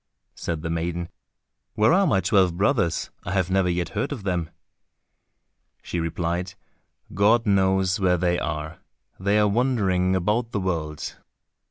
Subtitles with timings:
[0.33, 1.09] Said the maiden,
[1.75, 4.49] "Where are my twelve brothers, I have never yet heard of them?"
[5.83, 6.55] She replied,
[7.13, 8.79] "God knows where they are,
[9.19, 11.17] they are wandering about the world."